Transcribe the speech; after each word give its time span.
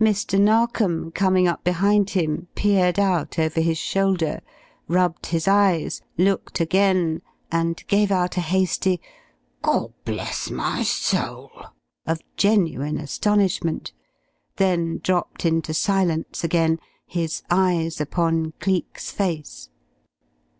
Mr. 0.00 0.40
Narkom 0.40 1.10
coming 1.10 1.48
up 1.48 1.64
behind 1.64 2.10
him 2.10 2.46
peered 2.54 3.00
out 3.00 3.36
over 3.36 3.60
his 3.60 3.78
shoulder, 3.78 4.40
rubbed 4.86 5.26
his 5.26 5.48
eyes, 5.48 6.00
looked 6.16 6.60
again 6.60 7.20
and 7.50 7.82
gave 7.88 8.12
out 8.12 8.36
a 8.36 8.40
hasty 8.40 9.00
"God 9.60 9.92
bless 10.04 10.52
my 10.52 10.84
soul!" 10.84 11.50
of 12.06 12.20
genuine 12.36 12.96
astonishment, 12.98 13.90
then 14.56 14.98
dropped 14.98 15.44
into 15.44 15.74
silence 15.74 16.44
again, 16.44 16.78
his 17.04 17.42
eyes 17.50 18.00
upon 18.00 18.52
Cleek's 18.60 19.10
face. 19.10 19.68